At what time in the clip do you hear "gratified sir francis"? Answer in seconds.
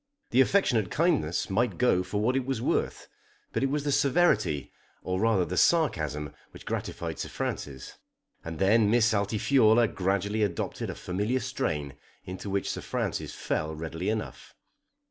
6.65-7.99